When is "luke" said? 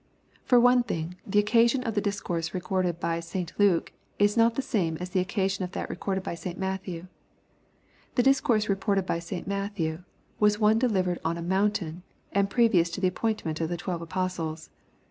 3.59-3.93